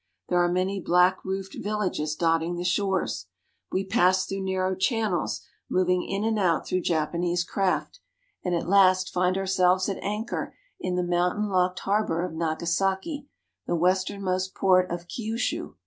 [0.29, 3.27] There are many black roofed villages dotting the shores.
[3.71, 7.99] We pass through narrow channels, moving in and out through Japanese craft;
[8.43, 13.27] and at last find ourselves at anchor in the mountain locked harbor of Nagasaki,
[13.67, 15.75] the westernmost port of Kiushu.